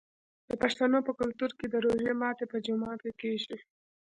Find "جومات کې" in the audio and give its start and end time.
2.65-3.11